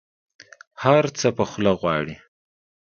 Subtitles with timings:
[0.83, 2.15] هر څه په خوله غواړي.